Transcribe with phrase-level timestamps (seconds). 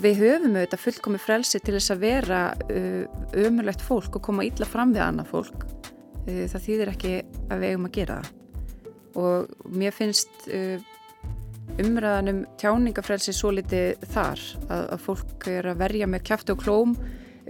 [0.00, 2.38] og við höfum auðvitað fullkomi frelsi til þess að vera
[2.72, 3.02] uh,
[3.36, 5.66] ömulegt fólk og koma ítla fram við annað fólk.
[6.24, 8.30] Uh, það þýðir ekki að við eigum að gera það.
[9.20, 10.86] Og mér finnst uh,
[11.84, 16.96] umræðanum tjáningafrelsi svo litið þar að, að fólk er að verja með kæftu og klóm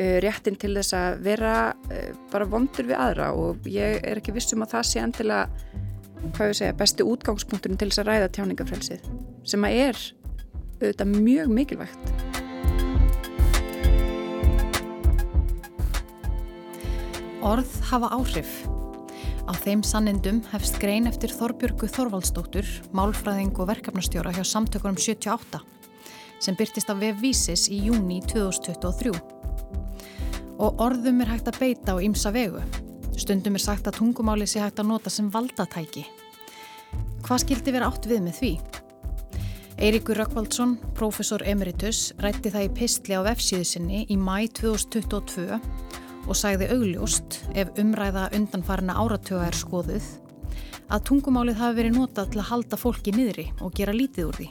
[0.01, 1.55] réttin til þess að vera
[2.31, 3.33] bara vondur við aðra.
[3.37, 5.43] Og ég er ekki vissum að það sé endilega
[6.31, 9.07] hvað ég segja, besti útgangspunkturinn til þess að ræða tjáningafrelsið
[9.51, 10.03] sem að er
[10.81, 12.30] auðvitað mjög mikilvægt.
[17.41, 18.49] Orð hafa áhrif.
[19.49, 25.63] Á þeim sannindum hefst grein eftir Þorbjörgu Þorvaldsdóttur, málfræðing og verkefnastjóra hjá samtökunum 78
[26.41, 29.15] sem byrtist af vefvísis í júni 2023.
[30.61, 32.61] Og orðum er hægt að beita á ýmsa vegu.
[33.17, 36.05] Stundum er sagt að tungumáli sé hægt að nota sem valdatæki.
[37.25, 38.53] Hvað skildi vera átt við með því?
[39.81, 45.57] Eiríkur Rökkvaldsson, professor emeritus, rætti það í pistli á vefsíðu sinni í mæ 2022
[46.29, 50.09] og sagði augljóst, ef umræða undanfarina áratuga er skoðuð,
[50.91, 54.49] að tungumálið hafi verið notað til að halda fólki niðri og gera lítið úr því.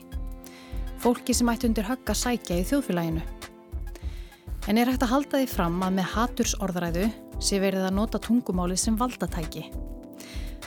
[0.99, 3.21] Fólki sem ætti undir högg að sækja í þjóðfélaginu.
[4.67, 7.07] En er hægt að halda því fram að með haturs orðræðu
[7.39, 9.69] sé verið að nota tungumálið sem valdatæki.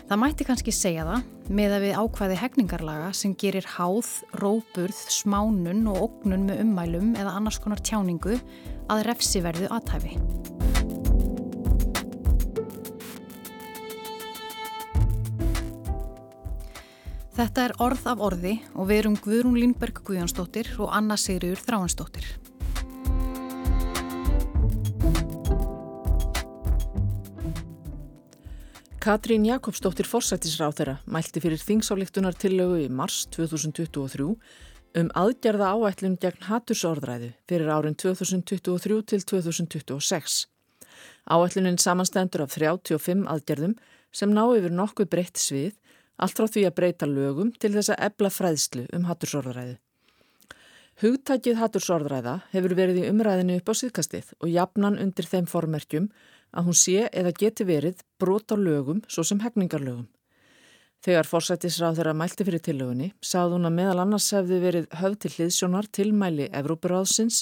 [0.08, 4.10] Það mætti kannski segja það með að við ákvæði hegningarlaga sem gerir háð,
[4.42, 8.36] róburð, smánun og ógnun með ummælum eða annars konar tjáningu
[8.92, 10.18] að refsiverðu aðtæfi.
[17.32, 22.26] Þetta er orð af orði og við erum Guðrún Lindberg Guðjónsdóttir og Anna Sigriður Þráinsdóttir.
[29.00, 34.28] Katrín Jakobsdóttir forsættisráð þeirra mælti fyrir þingsáleiktunar tillögu í mars 2023
[35.00, 40.36] um aðgerða áætlun gegn hattursorðræðu fyrir árin 2023 til 2026.
[41.32, 43.78] Áætlunin samanstendur af 35 aðgerðum
[44.12, 45.72] sem ná yfir nokkuð breytt svið,
[46.22, 49.76] allt frá því að breyta lögum til þess að ebla fræðslu um hattursorðræðu.
[51.02, 56.10] Hugtækið hattursorðræða hefur verið í umræðinu upp á síðkastið og jafnan undir þeim formerkjum
[56.52, 60.06] að hún sé eða geti verið brot á lögum svo sem hegningarlögum.
[61.02, 65.32] Þegar forsættisráð þeirra mælti fyrir tillögunni sagði hún að meðal annars hefði verið höfð til
[65.36, 67.40] hliðsjónar tilmæli Evrópuráðsins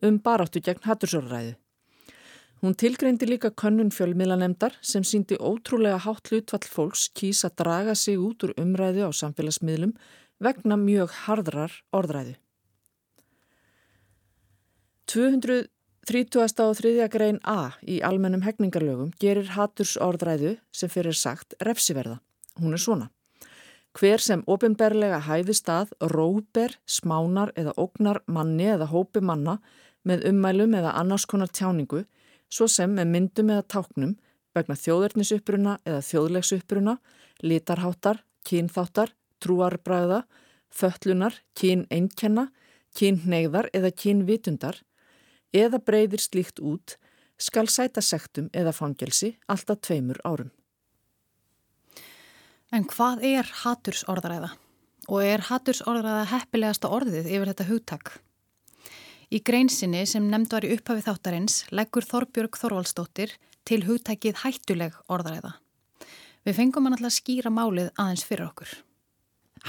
[0.00, 1.52] um baráttu gegn hattursorðræðu.
[2.62, 8.20] Hún tilgreindi líka könnun fjölmiðlanemdar sem síndi ótrúlega hátt hlutfall fólks kýsa að draga sig
[8.22, 9.96] út úr umræðu á samfélagsmiðlum
[10.38, 12.36] vegna mjög hardrar orðræðu.
[15.10, 15.66] 200
[16.02, 16.38] 30.
[16.66, 17.06] og 3.
[17.06, 22.16] grein A í almennum hegningarlögum gerir haturs orðræðu sem fyrir sagt refsiverða.
[22.58, 23.06] Hún er svona.
[23.94, 29.60] Hver sem ofinberlega hæði stað, róper, smánar eða ógnar manni eða hópi manna
[30.02, 32.02] með ummælum eða annars konar tjáningu,
[32.52, 34.14] svo sem með myndum eða táknum
[34.52, 36.96] vegna þjóðverðnisuppruna eða þjóðlegsuppruna,
[37.40, 40.22] litarháttar, kínþáttar, trúarbræða,
[40.72, 42.50] föttlunar, kín einkenna,
[42.92, 44.82] kín hneiðar eða kín vitundar,
[45.52, 46.98] eða breyðir slíkt út
[47.40, 50.52] skal sæta sektum eða fangelsi alltaf tveimur árum.
[52.72, 54.52] En hvað er hatursorðræða?
[55.10, 58.12] Og er hatursorðræða heppilegasta orðið yfir þetta hugtak?
[59.32, 63.30] Í greinsinni sem nefnd var í upphafi þáttarins leggur Þorbjörg Þorvaldsdóttir
[63.64, 65.54] til hugtækið hættuleg orðræða.
[66.44, 68.74] Við fengum hann alltaf að skýra málið aðeins fyrir okkur.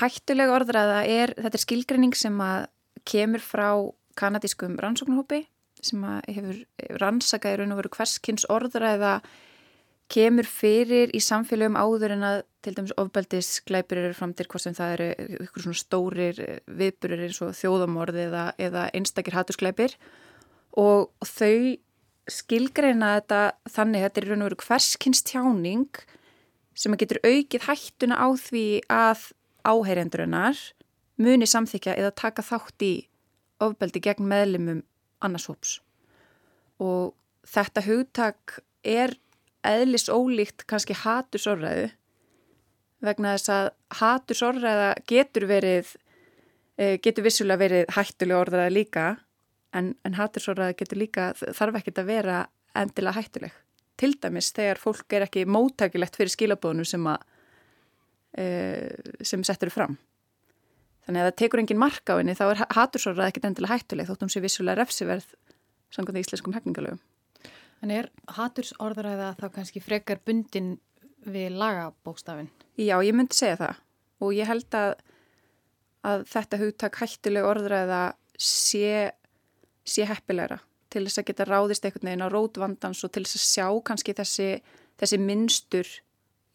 [0.01, 2.65] Hættuleg orðræða er, þetta er skilgrinning sem að
[3.07, 3.69] kemur frá
[4.19, 5.45] kanadískum rannsóknarhópi
[5.79, 6.59] sem hefur
[6.99, 9.13] rannsakað í raun og veru hverskins orðræða
[10.11, 14.93] kemur fyrir í samfélögum áður en að til dæmis ofbeldisglæpir eru framtir hvort sem það
[14.95, 15.07] eru
[15.45, 19.95] ykkur svona stórir viðburir eins og þjóðamorði eða, eða einstakir hatursglæpir
[20.79, 21.75] og þau
[22.31, 23.41] skilgreina þetta
[23.73, 26.03] þannig þetta er raun og veru hverskins tjáning
[26.73, 29.25] sem að getur aukið hættuna á því að
[29.67, 30.61] áheyrendurinnar
[31.21, 32.93] muni samþykja eða taka þátt í
[33.63, 34.81] ofbeldi gegn meðlimum
[35.23, 35.77] annarshóps
[36.83, 37.13] og
[37.47, 39.15] þetta hugtak er
[39.67, 41.89] eðlis ólíkt kannski hatursorræðu
[43.03, 43.69] vegna þess að
[43.99, 45.91] hatursorræða getur verið
[46.77, 49.07] e, getur vissulega verið hættulega orðræða líka
[49.75, 52.39] en, en hatursorræða getur líka þarf ekkert að vera
[52.77, 53.59] endilega hættuleg
[53.99, 57.27] til dæmis þegar fólk er ekki móttækilegt fyrir skilabóðunum sem að
[58.39, 58.47] e,
[59.21, 59.99] sem settur fram
[61.03, 64.29] Þannig að það tekur engin marka á henni þá er hatursorrað ekkert endilega hættuleg þóttum
[64.31, 65.25] sé vissulega refsiverð
[65.93, 67.01] samkvæmt í íslenskum hefningalögum.
[67.83, 70.77] En er hatursorðræða þá kannski frekar bundin
[71.27, 72.47] við lagabókstafin?
[72.79, 73.81] Já, ég myndi segja það
[74.23, 74.93] og ég held að,
[76.07, 78.03] að þetta hugtak hættuleg orðræða
[78.39, 79.11] sé
[79.83, 80.61] sé heppilegra
[80.93, 84.15] til þess að geta ráðist einhvern veginn á rótvandans og til þess að sjá kannski
[84.15, 84.49] þessi,
[85.01, 85.89] þessi minnstur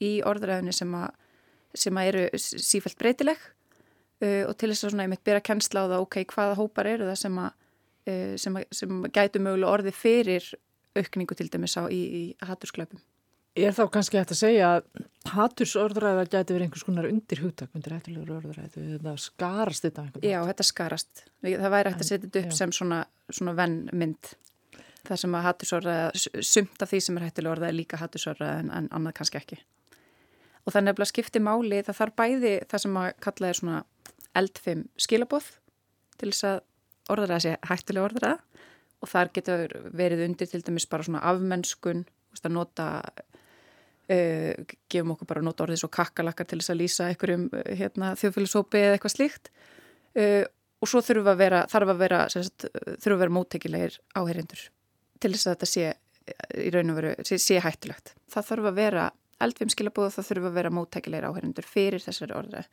[0.04, 1.08] í orðræðinu sem, a,
[1.74, 5.48] sem að eru sífælt breytileg uh, og til þess að svona ég mitt byrja að
[5.50, 7.66] kennsla á það ok, hvaða hópar eru það sem að,
[8.12, 10.48] uh, sem, sem gætu mögulega orði fyrir
[10.98, 13.00] aukningu til dæmis á í, í hattursklöpum.
[13.58, 17.94] Er þá kannski hægt að segja að hattursorðræða gæti verið einhvers konar undir hugtak, undir
[17.96, 20.34] hættilegur orðræðu, þetta skarast þetta einhvern veginn?
[20.34, 21.24] Já, þetta skarast.
[21.42, 22.58] Það væri hægt að setja þetta upp já.
[22.60, 23.00] sem svona,
[23.34, 24.30] svona vennmynd.
[25.08, 26.22] Það sem að hattursorðræða,
[26.52, 29.60] sumt af því sem er hættilegur orðræða er líka hattursorðræða en, en annað kannski ekki.
[30.62, 33.78] Og það nefnilega skipti máli, það þarf bæði það sem að kalla er svona
[34.38, 35.50] eldfim skilabóð
[36.20, 36.58] til þess að
[37.14, 38.36] orðræða sé hættilegur orðræða
[38.98, 42.06] og þar getur verið undir til dæmis bara svona afmennskun,
[42.38, 42.88] að nota
[44.08, 44.54] Uh,
[44.88, 48.80] gefum okkur bara nota orðið svo kakkalakkar til þess að lýsa einhverjum uh, hérna, þjóðfélagsópi
[48.80, 49.50] eða eitthvað slíkt
[50.16, 50.46] uh,
[50.80, 54.62] og svo þurfum að vera, þarf að vera, sagt, þurfum að vera móttekilegir áherindur
[55.20, 55.90] til þess að þetta sé
[56.56, 58.14] í raun og veru, sé, sé hættulegt.
[58.32, 59.04] Það þarf að vera
[59.44, 62.72] eldvimskilabóð og það þurfum að vera móttekilegir áherindur fyrir þessari orðið.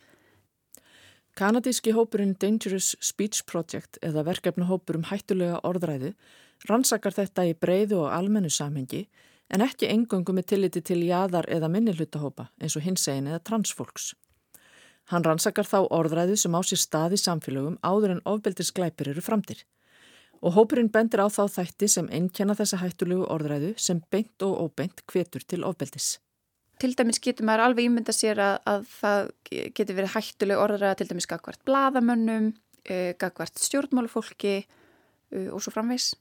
[1.36, 6.14] Kanadíski hópurinn Dangerous Speech Project eða verkefnahópur um hættulega orðræði
[6.70, 9.02] rannsakar þetta í breyðu og almennu samhengi
[9.52, 14.14] en ekki engöngu með tilliti til jæðar eða minnihlutahópa eins og hinsegin eða transfólks.
[15.12, 19.66] Hann rannsakar þá orðræðu sem á sér stað í samfélögum áður en ofbeldisglæpir eru framtir.
[20.40, 25.04] Og hópurinn bendir á þá þætti sem einnkenna þessa hættulegu orðræðu sem beint og óbeint
[25.04, 26.16] kvetur til ofbeldis.
[26.82, 29.30] Til dæmis getur maður alveg ímynda sér að, að það
[29.78, 32.52] getur verið hættuleg orðræða til dæmis gagvart bladamönnum,
[32.84, 36.14] eh, gagvart stjórnmálufólki eh, og svo framvegs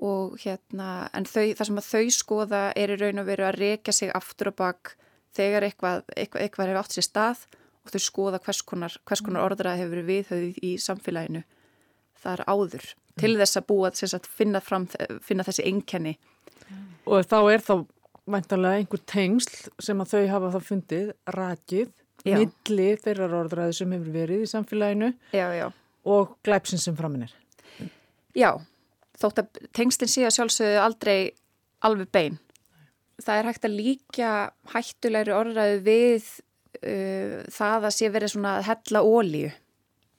[0.00, 3.58] og hérna, en þau, það sem að þau skoða er í raun og veru að
[3.60, 4.94] reyka sig aftur og bakk
[5.36, 7.44] þegar eitthvað, eitthvað, eitthvað hefur átt sér stað
[7.84, 11.44] og þau skoða hvers konar, hvers konar orðrað hefur viðhauð í samfélaginu
[12.20, 12.88] þar áður
[13.20, 14.86] til þess að búa að finna, fram,
[15.24, 16.16] finna þessi enkenni.
[17.08, 17.74] Og þá er þá
[18.30, 21.92] mæntalega einhver tengsl sem að þau hafa þá fundið rakið,
[22.24, 22.34] já.
[22.36, 25.66] milli þeirrar orðræði sem hefur verið í samfélaginu já, já.
[26.04, 27.32] og glæpsin sem framinir.
[28.36, 28.52] Já,
[29.20, 31.18] þótt að tengstin sé að sjálfsögðu aldrei
[31.86, 32.38] alveg bein.
[33.20, 34.30] Það er hægt að líka
[34.72, 36.28] hættulegri orðræðu við
[36.80, 39.50] uh, það að sé verið svona að hella ólíu.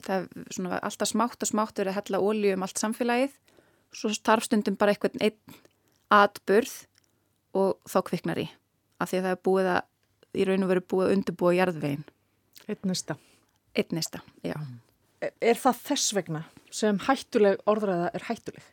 [0.01, 3.33] Það er svona alltaf smátt og smátt verið að hella ólíu um allt samfélagið.
[3.91, 5.59] Svo starf stundum bara einhvern einn
[6.11, 6.73] atburð
[7.57, 8.47] og þá kviknar í.
[9.01, 9.81] Af því að það er búið að,
[10.31, 12.07] í raun og veru búið að undirbúa jarðvegin.
[12.67, 13.17] Eitt nesta.
[13.75, 14.55] Eitt nesta, já.
[15.21, 16.43] Er, er það þess vegna
[16.73, 18.65] sem hættuleg orðræða er hættuleg?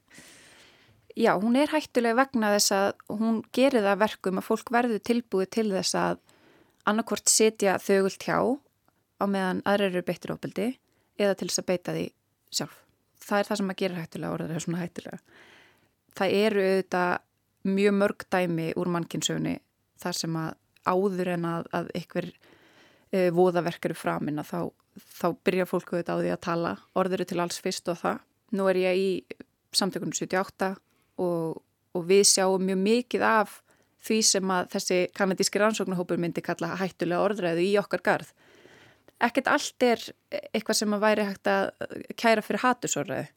[1.19, 5.51] Já, hún er hættuleg vegna þess að hún gerir það verkum að fólk verður tilbúið
[5.57, 6.21] til þess að
[6.89, 8.39] annarkvort setja þögult hjá
[9.19, 10.69] á meðan aðra eru beittir ofbeldi
[11.19, 12.05] eða til þess að beita því
[12.55, 12.77] sjálf.
[13.29, 15.19] Það er það sem að gera hættulega orðræða svona hættulega.
[16.19, 17.13] Það eru auðvitað
[17.67, 19.59] mjög mörg dæmi úr mannkinsögni
[19.99, 20.55] þar sem að
[20.89, 22.37] áður en að, að ykkur e,
[23.13, 24.61] eh, voðaverk eru framinn að þá
[24.99, 28.21] þá byrja fólku þetta á því að tala orður til alls fyrst og það.
[28.57, 29.09] Nú er ég í
[29.77, 30.75] samtökunum 78
[31.23, 31.59] og,
[31.95, 33.59] og við sjáum mjög mikið af
[34.09, 38.31] því sem að þessi kanadíski rannsóknarhópur myndi kalla hættulega orðræðu í okkar garð.
[39.19, 40.05] Ekkert allt er
[40.55, 41.73] eitthvað sem að væri hægt að
[42.21, 43.33] kæra fyrir hattusorðræðu.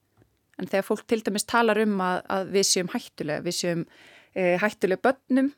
[0.61, 3.81] En þegar fólk til dæmis talar um að, að við séum hættulega, við séum
[4.37, 5.49] e, hættulega börnum,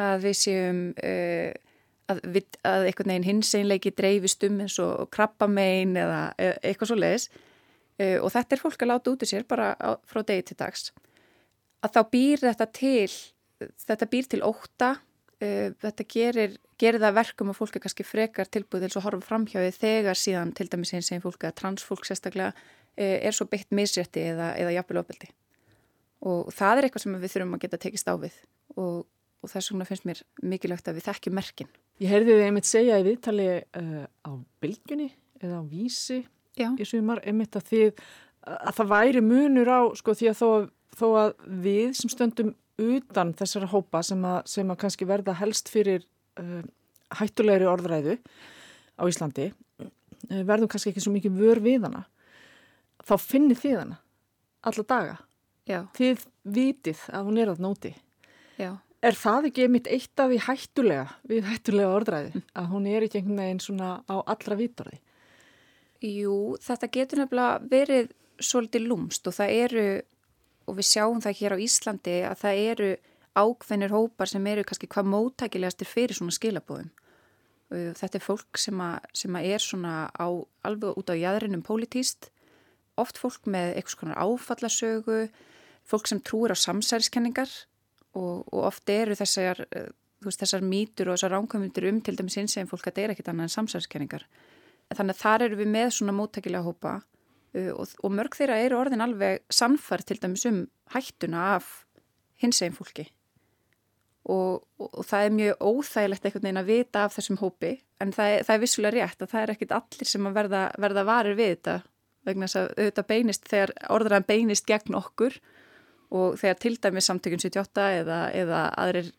[0.00, 1.12] að við séum e,
[2.10, 6.92] að, við, að einhvern veginn hins einleiki dreifist um eins og krabbamein eða e, eitthvað
[6.92, 7.28] svo leiðis
[8.00, 10.58] e, og þetta er fólk að láta út í sér bara á, frá degi til
[10.64, 10.90] dags
[11.82, 13.08] að þá býr þetta til
[13.86, 14.94] þetta býr til óta
[15.42, 19.72] þetta gerir, gerir það verkum að fólk er kannski frekar tilbúið til að horfa framhjáði
[19.74, 22.52] þegar síðan til dæmis eins og fólk eða transfólk sérstaklega
[22.96, 25.30] er svo beitt misrétti eða, eða jafnvel ofbeldi.
[26.28, 28.34] Og það er eitthvað sem við þurfum að geta tekist á við.
[28.76, 28.98] Og,
[29.42, 31.72] og þess vegna finnst mér mikilvægt að við þekkjum merkinn
[32.02, 34.30] Ég heyrði þið einmitt segja í viðtali uh, á
[34.62, 35.08] bylgjunni
[35.42, 36.22] eða á vísi
[36.58, 36.72] Já.
[36.74, 38.02] í sumar einmitt að þið
[38.42, 40.48] að það væri munur á sko því að þó,
[40.98, 45.70] þó að við sem stöndum utan þessara hópa sem að, sem að kannski verða helst
[45.70, 46.02] fyrir
[46.42, 46.64] uh,
[47.20, 48.16] hættulegri orðræðu
[48.98, 49.52] á Íslandi
[50.26, 52.06] verðum kannski ekki svo mikið vör við hana
[53.08, 54.00] þá finnir þið hana
[54.62, 55.18] alla daga
[55.68, 55.84] Já.
[55.94, 57.94] þið vitið að hún er að nóti
[58.60, 63.02] Já Er það ekki einmitt eitt af því hættulega við hættulega orðræði að hún er
[63.02, 65.00] ekki einhvern veginn svona á allra vítorði?
[66.06, 69.86] Jú, þetta getur nefnilega verið svolítið lúmst og það eru,
[70.70, 72.90] og við sjáum það hér á Íslandi, að það eru
[73.42, 76.90] ákveðnir hópar sem eru kannski hvað móttækilegastir fyrir svona skilabóðum.
[77.72, 80.26] Þetta er fólk sem, að, sem að er svona á,
[80.62, 82.30] alveg út á jæðrinum pólitíst,
[83.02, 85.18] oft fólk með eitthvað svona áfallasögu,
[85.88, 87.50] fólk sem trúir á samsæriskenningar
[88.14, 89.64] og, og oft eru þessar,
[90.22, 93.14] veist, þessar mýtur og þessar ránkomundur um til dæmis eins og fólk að það er
[93.14, 94.26] ekkit annað en samsæriskenningar.
[94.92, 98.78] Þannig að þar eru við með svona móttækilega hópa uh, og, og mörg þeirra eru
[98.82, 101.72] orðin alveg samfart til dæmis um hættuna af
[102.42, 103.06] hins eginn fólki
[104.22, 108.12] og, og, og það er mjög óþægilegt einhvern veginn að vita af þessum hópi en
[108.14, 111.04] það er, það er vissulega rétt að það er ekkit allir sem að verða, verða
[111.08, 111.76] varir við þetta
[112.26, 115.38] vegna þess að auðvitað beinist þegar orðræðan beinist gegn okkur
[116.12, 119.12] og þegar til dæmis samtökun 78 eða, eða aðrir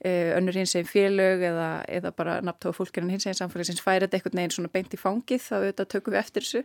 [0.00, 4.20] e, önnur hins eginn félög eða, eða bara nabtóða fólkirinn hins eginn samfélagsins færi þetta
[4.20, 6.62] einhvern veginn svona beint í fangið þá auðvitað tökum við eftir þessu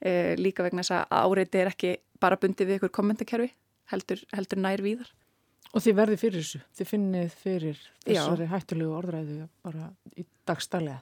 [0.00, 3.52] e, líka vegna þess að áreiti er ekki bara bundið við einhver kommentarkerfi
[3.92, 5.12] heldur, heldur nær víðar
[5.72, 8.50] Og þið verði fyrir þessu, þið finnið fyrir þessari Já.
[8.50, 9.86] hættulegu orðræðu bara
[10.20, 10.98] í dagstælega.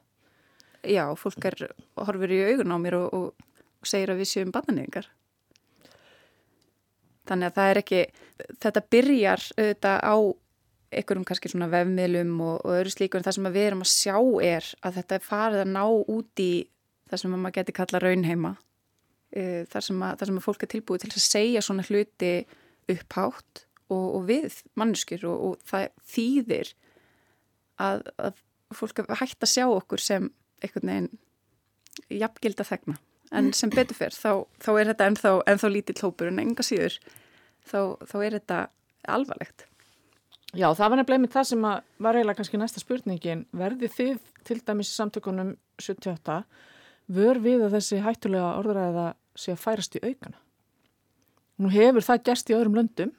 [0.86, 1.56] Já, fólk er
[1.98, 3.48] horfur í augun á mér og, og
[3.86, 5.08] segir að við séum bannaningar.
[7.30, 8.00] Þannig að það er ekki,
[8.64, 10.16] þetta byrjar auðvitað á
[10.90, 14.16] einhverjum kannski svona vefmiðlum og, og öðru slíkur en það sem við erum að sjá
[14.48, 16.50] er að þetta er farið að ná út í
[17.10, 18.52] það sem maður geti kalla raunheima.
[19.70, 22.32] Þar sem að, að fólk er tilbúið til að segja svona hluti
[22.90, 26.72] upphátt og, og við manneskir og, og það þýðir
[27.78, 28.42] að, að
[28.74, 30.26] fólk hægt að sjá okkur sem
[30.58, 32.98] einhvern veginn jafngild að þegna
[33.30, 34.32] en sem betur fyrr þá,
[34.62, 36.98] þá er þetta ennþá, ennþá lítill hópur en enga síður
[37.66, 38.60] þá, þá er þetta
[39.08, 39.66] alvarlegt.
[40.50, 43.46] Já, það var nefnilega með það sem var eiginlega kannski næsta spurningin.
[43.54, 44.18] Verði þið
[44.48, 46.40] til dæmis í samtökunum 78
[47.10, 49.06] vör við að þessi hættulega orðræða
[49.38, 50.40] sé að færast í aukana?
[51.60, 53.14] Nú hefur það gerst í öðrum löndum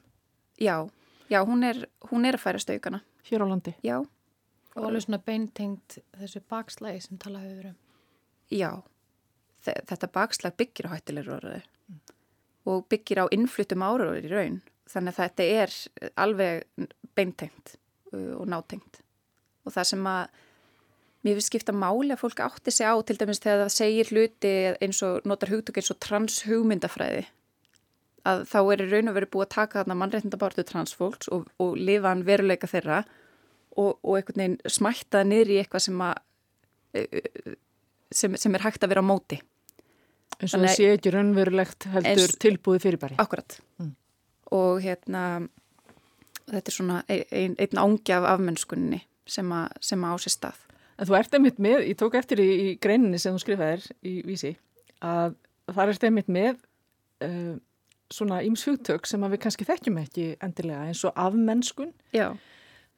[0.61, 0.89] Já,
[1.29, 2.99] já, hún er, hún er að færa staukana.
[3.25, 3.73] Hér á landi?
[3.81, 3.95] Já.
[4.75, 7.77] Og alveg svona beintengt þessu bakslægi sem talaði við um.
[8.53, 8.69] Já,
[9.65, 11.99] þetta bakslag byggir á hættilegur orðið mm.
[12.71, 14.61] og byggir á innflutum áraður í raun.
[14.91, 15.75] Þannig að þetta er
[16.19, 17.75] alveg beintengt
[18.11, 19.03] uh, og nátengt.
[19.65, 20.39] Og það sem að
[21.21, 24.55] mér finnst skipta máli að fólk átti sig á til dæmis þegar það segir hluti
[24.81, 27.27] eins og notar hugtökk eins og transhugmyndafræði
[28.27, 31.77] að þá er í raun og verið búið að taka þarna mannreitndabartu transfólks og, og
[31.79, 33.01] lifa hann veruleika þeirra
[33.77, 36.19] og, og einhvern veginn smætta niður í eitthvað sem, að,
[36.93, 37.55] e, e,
[38.13, 39.39] sem, sem er hægt að vera á móti.
[40.41, 43.17] En svo það sé ekki raunverulegt heldur eins, tilbúið fyrirbæri.
[43.21, 43.57] Akkurat.
[43.81, 43.93] Mm.
[44.57, 45.23] Og hérna,
[46.49, 50.65] þetta er svona ein, einn ángi af afmennskunni sem, a, sem að á sér stað.
[50.97, 54.17] En þú ert einmitt með, ég tók eftir í, í greininni sem þú skrifaðir í
[54.27, 54.55] vísi,
[55.05, 55.37] að
[55.71, 56.55] það ert einmitt með
[57.25, 57.55] uh,
[58.11, 62.33] svona ímshugtök sem við kannski þekkjum ekki endilega eins og afmennskun Já.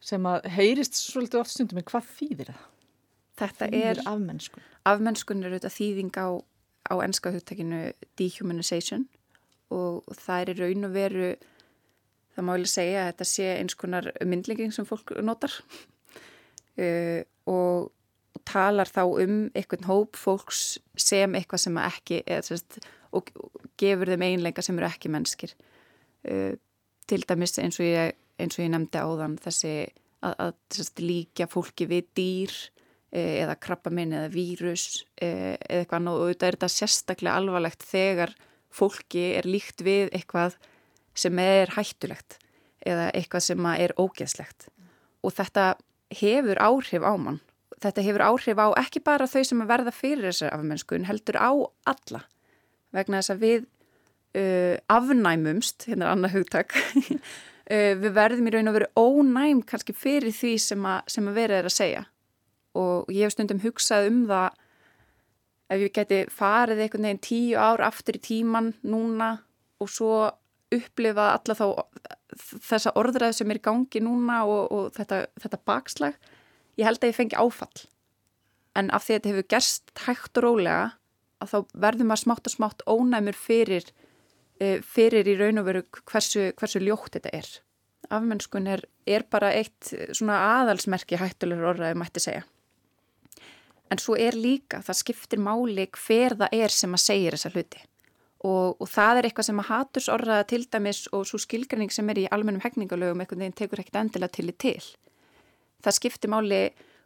[0.04, 2.70] sem að heyrist svolítið oft stundum en hvað þýðir það?
[3.44, 4.66] Þetta er afmennskun.
[4.86, 6.28] Afmennskun er auðvitað þýðing á,
[6.90, 9.08] á ennska hugtakinu dehumanization
[9.74, 11.34] og það er í raun og veru
[12.34, 15.54] það má ég segja að þetta sé eins konar myndlinging sem fólk notar
[16.78, 17.92] uh, og,
[18.50, 22.80] talar þá um einhvern hóp fólks sem eitthvað sem ekki eða sérst
[23.14, 23.30] og
[23.80, 25.54] gefur þeim einleika sem eru ekki mennskir.
[26.26, 26.58] Uh,
[27.08, 29.74] til dæmis eins og ég, eins og ég nefndi áðan þessi
[30.26, 32.58] að, að þessi, líka fólki við dýr
[33.14, 38.34] eða krabbaminn eða vírus uh, eða eitthvað og auðvitað er þetta sérstaklega alvarlegt þegar
[38.74, 40.58] fólki er líkt við eitthvað
[41.14, 42.40] sem er hættulegt
[42.84, 44.68] eða eitthvað sem er ógeðslegt.
[45.24, 45.76] Og þetta
[46.14, 47.40] hefur áhrif á mann.
[47.84, 51.52] Þetta hefur áhrif á ekki bara þau sem verða fyrir þessar afmennskun heldur á
[51.94, 52.24] alla.
[52.94, 53.62] Vegna þess að við
[54.42, 59.96] uh, afnæmumst, hérna er annað hugtak, uh, við verðum í raun og veru ónæm kannski
[59.96, 62.04] fyrir því sem að, sem að verið er að segja
[62.78, 64.60] og ég hef stundum hugsað um það
[65.74, 69.36] ef ég geti farið einhvern veginn tíu ár aftur í tíman núna
[69.82, 70.16] og svo
[70.74, 71.66] upplifa alla þá
[72.66, 76.16] þessa orðræð sem er í gangi núna og, og þetta, þetta bakslag,
[76.80, 77.86] ég held að ég fengi áfall
[78.80, 80.86] en af því að þetta hefur gerst hægt og rólega
[81.44, 83.86] að þá verður maður smátt og smátt ónæmur fyrir,
[84.62, 87.52] uh, fyrir í raun og veru hversu, hversu ljótt þetta er.
[88.14, 92.44] Afmennskun er, er bara eitt svona aðalsmerki hættulegur orðaði mætti segja.
[93.94, 97.84] En svo er líka, það skiptir máli hver það er sem að segja þessa hluti.
[98.44, 102.10] Og, og það er eitthvað sem að haturs orðaða til dæmis og svo skilgrinning sem
[102.12, 104.82] er í almennum hegningalögum einhvern veginn tekur ekkert endilega til í til.
[105.86, 106.60] Það skiptir máli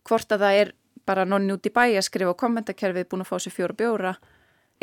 [0.07, 0.73] hvort að það er
[1.07, 4.17] bara nonni út í bæ að skrifa kommentarkerfið búin að fá sér fjóra bjóra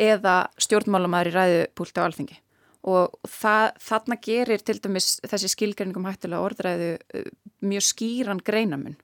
[0.01, 2.39] eða stjórnmálamæður í ræðupúlti á alþengi
[2.85, 7.29] og það, þarna gerir til dæmis þessi skilgjörningum hættulega orðræðu uh,
[7.65, 8.97] mjög skýran greinamun.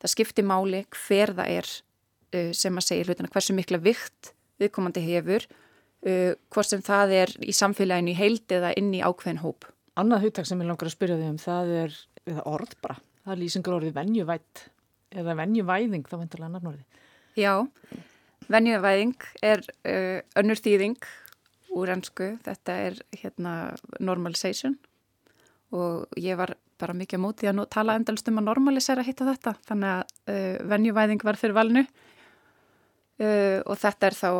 [0.00, 1.72] Það skiptir máli hver það er
[2.28, 4.32] sem að segja hlutina hversu mikla vikt
[4.62, 9.42] viðkomandi hefur uh, hvort sem það er í samfélaginu í heild eða inn í ákveðin
[9.44, 9.68] hóp.
[9.98, 11.96] Annað hugtak sem ég langar að spyrja þig um, það er
[12.46, 14.66] orð bara, það er lýsingur orðið venjuvætt
[15.18, 17.00] eða venjuvæðing þá vendarlega annar orðið.
[17.38, 17.54] Já,
[18.52, 19.16] venjuvæðing
[19.46, 21.10] er uh, önnur þýðing
[21.78, 23.54] úr ennsku, þetta er hérna
[24.00, 24.78] normalization
[25.74, 29.56] og ég var bara mikið á móti að tala endalst um að normalisera hitta þetta,
[29.68, 31.84] þannig að uh, venjuvæðing var fyrir valnu
[33.22, 34.30] uh, og þetta er þá,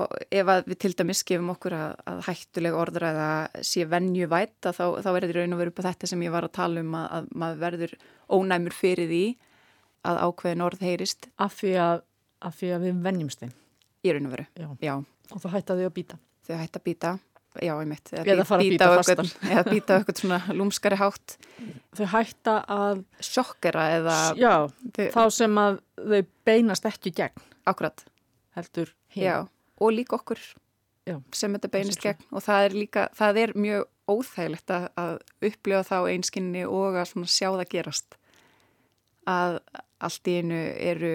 [0.40, 3.28] ef við til dæmis gefum okkur að, að hættuleg orðræða
[3.66, 6.56] sé venjuvætt þá, þá er þetta raun og veru på þetta sem ég var að
[6.60, 7.94] tala um að, að maður verður
[8.38, 9.22] ónæmur fyrir því
[10.08, 11.30] að ákveðin orð heyrist.
[11.42, 12.04] Af því að,
[12.46, 13.54] af því að við venjumst þeim?
[14.06, 14.68] Í raun og veru, já.
[14.86, 14.94] já.
[15.34, 16.20] Og þá hætta þau að býta?
[16.46, 17.16] Þau hætta að býta
[17.62, 21.36] já, ég mitt, eða fara að býta fastan eða býta eitthvað svona lúmskari hátt
[21.96, 28.04] þau hætta að sjokkera eða já, þau, þá sem að þau beinast ekki gegn akkurat
[28.58, 29.46] heldur hér
[29.78, 30.40] og líka okkur
[31.08, 31.16] já.
[31.32, 35.14] sem þetta beinast gegn og það er líka, það er mjög óþægilegt að, að
[35.50, 38.18] upplifa þá einskinni og að sjá það gerast
[39.28, 39.58] að
[39.98, 40.60] allt í einu
[40.92, 41.14] eru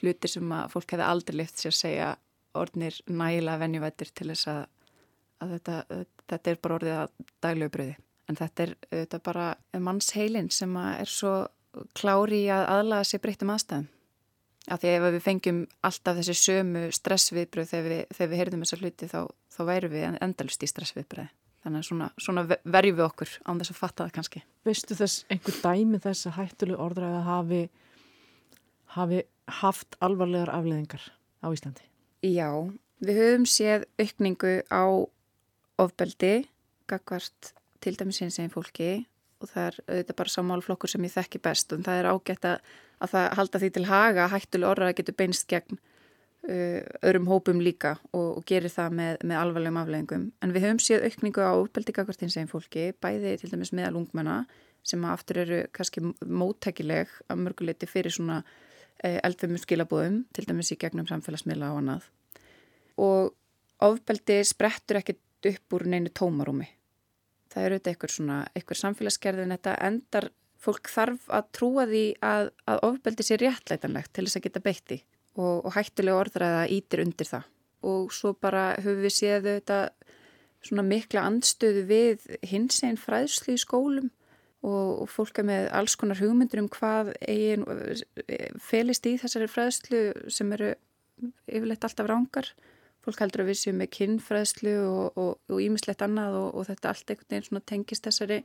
[0.00, 2.10] hlutir sem að fólk hefði aldrei lift sér að segja
[2.56, 4.62] orðnir nægilega venjuvættir til þess að
[5.40, 5.76] að þetta,
[6.30, 7.96] þetta er bara orðið að daglegu bröði.
[8.30, 9.46] En þetta er þetta bara
[9.82, 11.32] mannsheilin sem er svo
[11.98, 13.88] klári að aðlaga sér breyttum aðstæðum.
[14.68, 18.78] Af því ef við fengjum alltaf þessi sömu stressviðbröð þegar við, þegar við heyrðum þessa
[18.80, 19.20] hluti þá,
[19.54, 21.30] þá væru við endalust í stressviðbröði.
[21.60, 24.42] Þannig að svona, svona verjum við okkur án þess að fatta það kannski.
[24.64, 27.60] Veistu þess einhver dæmi þess að hættuleg orðræða hafi,
[28.96, 29.22] hafi
[29.60, 31.04] haft alvarlegar afleðingar
[31.44, 31.84] á Íslandi?
[32.24, 32.48] Já,
[33.04, 34.84] við höfum séð aukningu á
[35.80, 36.34] ofbeldi,
[36.88, 38.90] gagvart til dæmis hins eginn fólki
[39.40, 42.72] og það er auðvitað bara sammálflokkur sem ég þekki best og það er ágætt að,
[43.00, 47.62] að það halda því til haga hættulega orða að getur beinst gegn uh, öðrum hópum
[47.64, 50.26] líka og, og gerir það með, með alvarlegum afleggingum.
[50.44, 51.54] En við höfum séð aukningu á
[52.20, 54.42] hins eginn fólki, bæði til dæmis meðal ungmenna
[54.86, 60.80] sem aftur eru kannski móttækileg að mörguleiti fyrir svona uh, eldfumum skilabóðum, til dæmis í
[60.80, 62.10] gegnum samfélagsmiðla og annað.
[63.00, 63.32] Og
[63.80, 66.68] ofbeldi sprettur ekkit upp úr neinu tómarúmi.
[67.50, 70.28] Það er auðvitað eitthvað svona, eitthvað samfélagsgerð en þetta endar,
[70.60, 74.98] fólk þarf að trúa því að, að ofbeldi sér réttlætanlegt til þess að geta beitti
[75.40, 77.48] og, og hættulega orðræða ítir undir það.
[77.90, 79.86] Og svo bara höfum við séð auðvitað
[80.68, 84.10] svona mikla andstöðu við hins einn fræðslu í skólum
[84.60, 87.64] og, og fólk er með alls konar hugmyndur um hvað eigin
[88.60, 90.74] felist í þessari fræðslu sem eru
[91.48, 92.52] yfirleitt alltaf rángar
[93.04, 94.74] fólk heldur að við séum með kinnfræðslu
[95.24, 98.40] og ímislegt annað og, og þetta allt einhvern veginn svona tengist þessari,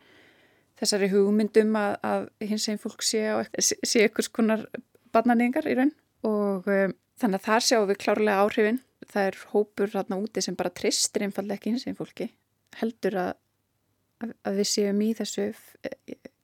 [0.80, 3.26] þessari hugmyndum að, að hins einn fólk sé,
[3.60, 4.66] sé einhvers konar
[5.16, 5.94] barnaningar í raun
[6.26, 8.82] og um, þannig að þar sjáum við klárlega áhrifin.
[9.06, 12.32] Það er hópur hérna úti sem bara tristir einfallega ekki hins einn fólki
[12.80, 13.34] heldur að,
[14.48, 15.50] að við séum í þessu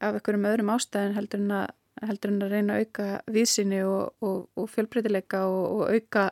[0.02, 1.74] af einhverjum öðrum ástæðin heldur en að,
[2.08, 6.30] heldur en að reyna að auka vísinni og, og, og fjölbreytileika og auka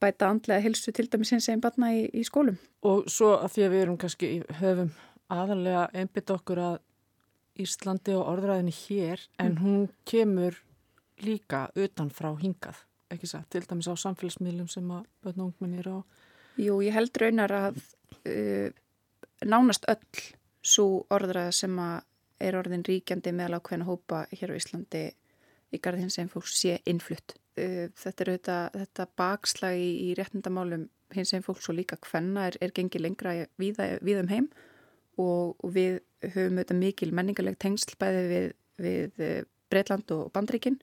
[0.00, 2.58] bæta andlega hilsu til dæmis hins einn barna í, í skólum.
[2.86, 4.92] Og svo að því að við erum kannski höfum
[5.30, 6.78] aðalega einbit okkur að
[7.60, 9.60] Íslandi og orðræðinni hér en mm.
[9.60, 10.56] hún kemur
[11.20, 12.78] líka utan frá hingað,
[13.12, 16.00] ekki það, til dæmis á samfélagsmiðlum sem að börn og ungminn eru á.
[16.60, 17.82] Jú, ég held raunar að
[18.24, 18.70] uh,
[19.44, 20.24] nánast öll
[20.60, 21.98] svo orðræða sem að
[22.40, 25.04] er orðin ríkjandi meðal á hvernig hópa hér á Íslandi
[25.70, 27.36] í garðin sem fólk sé innflutt.
[27.58, 30.86] Eh, þetta er auðvitað, þetta bakslag í, í réttindamálum
[31.16, 33.80] hins einn fólks og líka hvenna er, er gengið lengra við,
[34.20, 34.46] um heim
[35.18, 38.46] og, og við höfum auðvitað mikil menningarleg tengsl bæði við,
[38.84, 40.78] við eh, Breitland og Bandríkin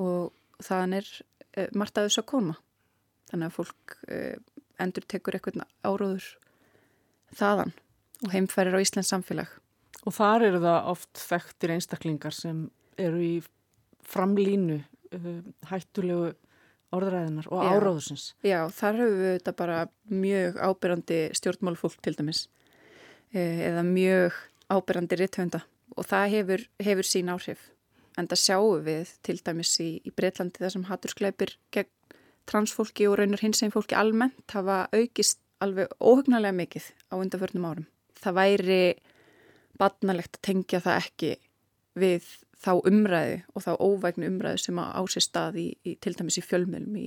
[0.00, 0.30] og
[0.62, 1.10] þaðan er
[1.54, 2.54] e, margt að þess að koma.
[3.30, 3.94] Þannig að fólk
[4.82, 6.26] endur tekur eitthvað áróður
[7.38, 7.70] þaðan
[8.24, 9.52] og heimfærir á Íslands samfélag.
[10.02, 12.64] Og þar eru það oft þekktir einstaklingar sem
[12.98, 13.34] eru í
[14.10, 14.80] framlínu
[15.70, 16.32] hættulegu
[16.94, 18.32] orðræðinar og áráðusins.
[18.42, 22.46] Já, þar höfum við þetta bara mjög ábyrrandi stjórnmálfólk til dæmis
[23.32, 24.38] eh, eða mjög
[24.70, 25.62] ábyrrandi ritthönda
[25.96, 27.68] og það hefur, hefur sín áhrif.
[28.18, 31.92] En það sjáum við til dæmis í, í Breitlandi þar sem hatturskleipir gegn
[32.50, 37.86] transfólki og raunar hins einn fólki almennt hafa aukist alveg óhugnarlega mikið á undanförnum árum.
[38.18, 38.82] Það væri
[39.80, 41.32] badnalegt að tengja það ekki
[42.00, 42.26] við
[42.60, 46.44] þá umræðu og þá óvægnu umræðu sem á sér stað í, í, til dæmis í
[46.44, 47.06] fjölmjölum í,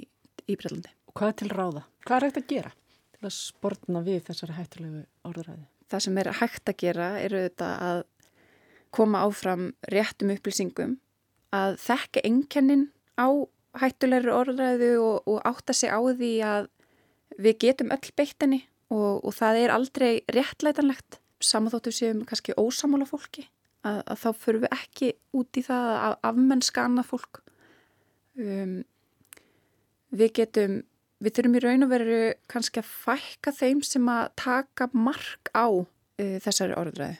[0.50, 0.94] í Breitlandi.
[1.10, 1.84] Og hvað er til ráða?
[2.08, 2.74] Hvað er hægt að gera
[3.14, 5.66] til að sportna við þessari hættulegu orðræðu?
[5.94, 8.04] Það sem er hægt að gera eru þetta að
[8.94, 10.98] koma áfram réttum upplýsingum,
[11.54, 12.88] að þekka enkennin
[13.18, 13.30] á
[13.82, 16.70] hættulegri orðræðu og, og átta sig á því að
[17.42, 18.62] við getum öll beitt henni
[18.94, 23.48] og, og það er aldrei réttlætanlegt samanþóttu séum kannski ósamála fólki
[23.84, 27.44] að, að þá fyrir við ekki út í það að afmennska annað fólk.
[28.40, 28.80] Um,
[30.14, 30.82] við getum
[31.24, 32.18] við þurfum í raun og veru
[32.52, 35.86] kannski að fækka þeim sem að taka mark á uh,
[36.44, 37.20] þessari orðræði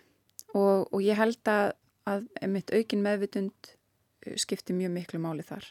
[0.54, 1.76] og, og ég held að,
[2.10, 5.70] að mitt aukin meðvitund uh, skiptir mjög miklu máli þar.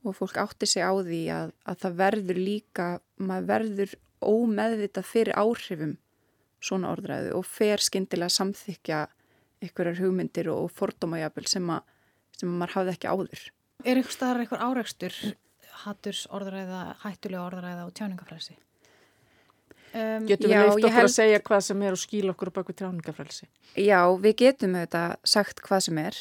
[0.00, 2.86] Og fólk átti sig á því að, að það verður líka,
[3.20, 5.98] maður verður ómeðvitað fyrir áhrifum
[6.60, 9.04] svona orðræðu og fer skindilega samþykja
[9.60, 11.70] einhverjar hugmyndir og fordómajabel sem,
[12.36, 13.44] sem maður hafði ekki áður.
[13.84, 15.20] Er einhver staðar einhver áreikstur
[15.84, 18.58] hatturs orðræða, hættulega orðræða og tjáningafrælsi?
[19.90, 21.08] Um, getum við leift okkur held...
[21.08, 23.48] að segja hvað sem er og skíla okkur bak við tjáningafrælsi?
[23.74, 26.20] Já, við getum auðvitað sagt hvað sem er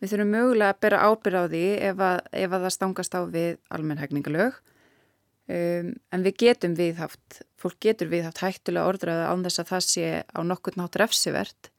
[0.00, 3.20] Við þurfum mögulega að bera ábyrð á því ef að, ef að það stangast á
[3.28, 9.72] við almennhækningalög um, en við getum viðhaft, fólk getur viðhaft hættulega orðræða án þess að
[9.74, 11.70] það sé á nokkur nátt refsivert.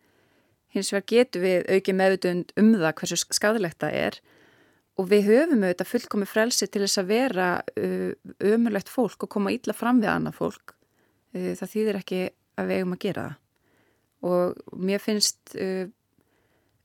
[0.72, 4.22] Hins vegar getur við auki meðutund um það hversu skadilegt það er
[5.00, 8.12] og við höfum auðvitað fullkomi frelsi til þess að vera uh,
[8.52, 10.76] ömulegt fólk og koma ítla fram við annað fólk.
[11.36, 12.22] Uh, það þýðir ekki
[12.60, 13.38] að við eigum að gera það
[14.22, 15.88] og mér finnst uh,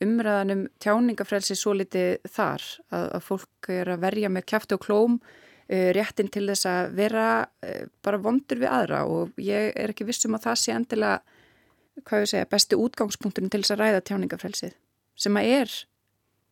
[0.00, 5.18] umræðanum tjáningafrelsi svo litið þar að, að fólk er að verja með kæft og klóm
[5.66, 7.24] réttin til þess að vera
[8.06, 11.35] bara vondur við aðra og ég er ekki vissum að það sé endilega
[12.04, 14.74] hvað ég segja, besti útgangspunkturinn til þess að ræða tjáningafrelsið
[15.16, 15.76] sem að er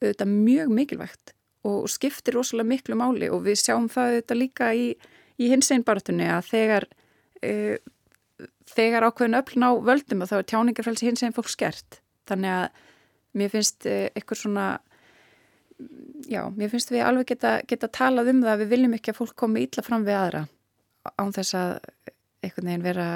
[0.02, 3.28] auðvitað mjög mikilvægt og skiptir rosalega miklu máli.
[3.32, 4.86] Og við sjáum það auðvitað líka í,
[5.40, 6.88] í hins einn baratunni að þegar
[7.44, 7.76] uh,
[8.74, 12.82] þegar ákveðin ölln á völdum og þá er tjáningafrelsi hins einn fólk skert þannig að
[13.38, 14.66] mér finnst eh, eitthvað svona
[16.30, 19.36] já, mér finnst við alveg geta, geta talað um það við viljum ekki að fólk
[19.44, 20.44] komi ítla fram við aðra
[21.20, 21.72] án þess að
[22.44, 23.08] einhvern veginn vera,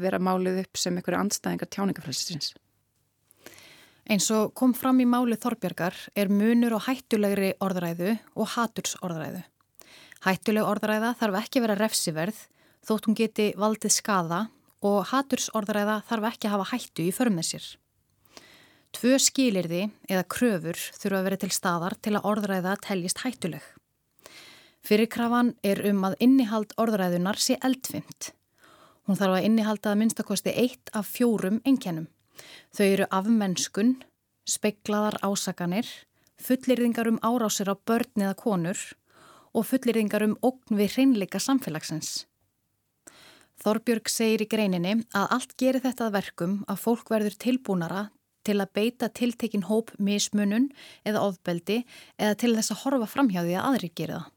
[0.00, 2.52] vera málið upp sem einhverju andstæðingar tjáningafræðsins.
[4.06, 9.40] Eins og kom fram í málið Þorbjörgar er munur og hættulegri orðræðu og haturs orðræðu.
[10.22, 12.44] Hættuleg orðræða þarf ekki vera refsiverð
[12.86, 14.44] þótt hún geti valdið skada
[14.86, 17.66] og haturs orðræða þarf ekki að hafa hættu í förmessir.
[18.94, 23.64] Tvö skilirði eða kröfur þurfa að vera til staðar til að orðræða teljist hættuleg.
[24.86, 28.35] Fyrirkrafan er um að innihald orðræðunar sé eldfimt.
[29.06, 32.08] Hún þarf að innihalda að minnstakosti eitt af fjórum engjannum.
[32.74, 33.92] Þau eru afmennskun,
[34.46, 35.86] speiklaðar ásakanir,
[36.42, 38.80] fullirðingar um árásir á börn eða konur
[39.56, 42.26] og fullirðingar um ógn við hreinleika samfélagsins.
[43.62, 48.02] Þorbjörg segir í greininni að allt gerir þetta að verkum að fólk verður tilbúnara
[48.46, 50.68] til að beita tiltekin hóp mismunun
[51.08, 51.84] eða ofbeldi
[52.18, 54.35] eða til þess að horfa framhjáði að aðri gera það.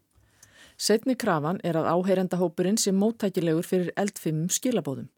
[0.80, 5.10] Setni krafan er að áheyrendahópurinn sem móttækilegur fyrir eldfimum skilabóðum.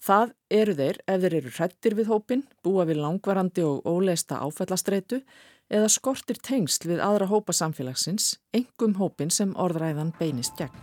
[0.00, 5.18] Það eru þeir ef þeir eru hrættir við hópin, búa við langvarandi og óleista áfællastreitu
[5.68, 10.80] eða skortir tengsl við aðra hópa samfélagsins, engum hópin sem orðræðan beinist gegn.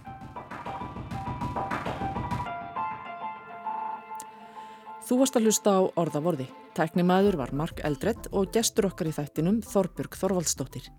[5.08, 6.46] Þú varst að hlusta á orðavorði.
[6.78, 10.92] Tæknimaður var Mark Eldredd og gestur okkar í þættinum Þorbjörg Þorvaldsdóttir.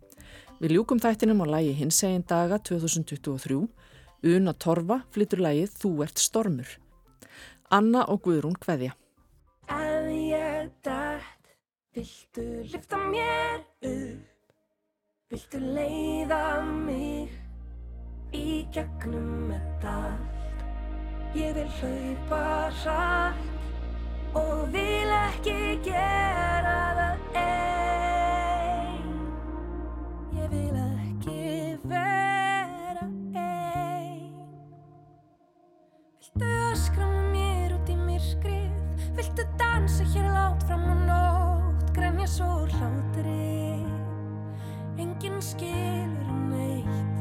[0.58, 3.60] Við ljúkum þættinum á lægi hins egin daga 2023.
[4.26, 6.70] Una Torfa flytur lægið Þú ert stormur.
[7.70, 8.96] Anna og Guðrún Kveðja.
[9.68, 11.52] Ef ég dætt,
[11.94, 14.54] viltu lifta mér upp,
[15.30, 17.28] viltu leiða mig
[18.32, 20.66] í gegnum þetta allt.
[21.36, 22.42] Ég vil hlaupa
[22.82, 26.87] rætt og vil ekki gera
[39.38, 43.86] Viltu dansa hér látt fram á nótt grænja svo hlátri.
[44.98, 47.14] Enginn skilur neitt.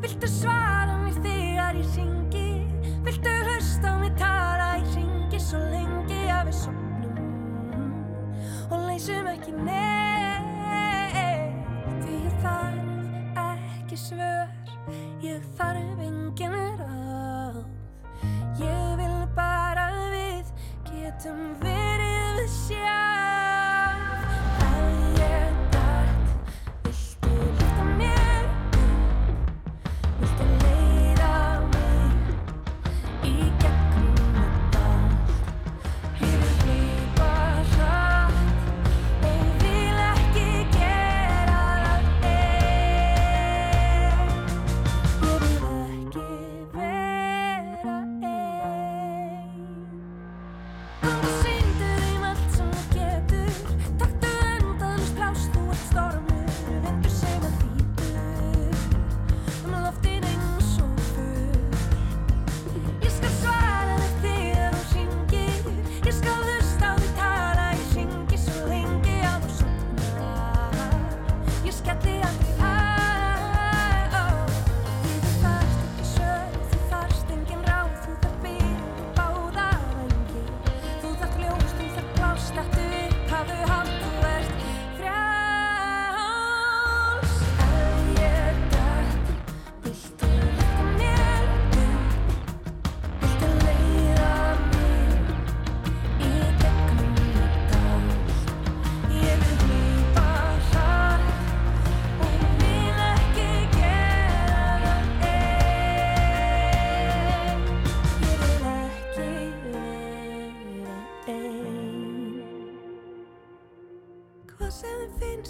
[0.00, 2.50] Viltu svara mér þegar ég syngi
[3.02, 4.78] Viltu hlusta á mig tala?
[4.78, 7.18] Í syngi svo lengi að við sopnum
[8.70, 9.75] og leysum ekki neitt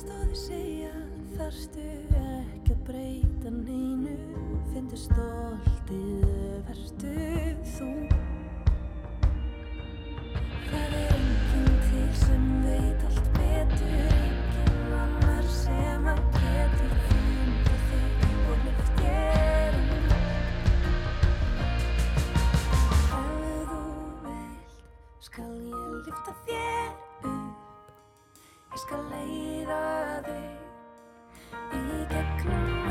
[0.04, 0.92] þið segja
[1.36, 1.84] Þarstu
[2.20, 4.16] ekki að breyta neinu?
[4.72, 6.26] Findu stoltið,
[6.66, 7.14] verðu
[7.76, 7.88] þú.
[10.66, 18.36] Það er enginn til sem veit allt betur Enginn annar sem að getur fundið þig
[18.36, 20.10] og lyft ég upp
[23.16, 23.32] Ef
[23.72, 23.80] þú
[24.26, 24.78] vilt
[25.30, 27.05] skal ég lyfta þér
[28.76, 29.76] Ég skal leiða
[30.26, 32.85] þig í gegnum